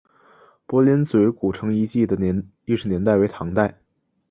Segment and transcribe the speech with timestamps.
[0.65, 2.15] 柏林嘴古城遗址的
[2.65, 3.53] 历史年代为唐。